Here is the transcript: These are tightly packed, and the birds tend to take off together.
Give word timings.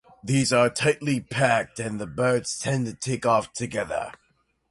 These 0.23 0.51
are 0.51 0.67
tightly 0.71 1.19
packed, 1.19 1.79
and 1.79 1.99
the 2.01 2.07
birds 2.07 2.57
tend 2.57 2.87
to 2.87 2.95
take 2.95 3.23
off 3.23 3.53
together. 3.53 4.11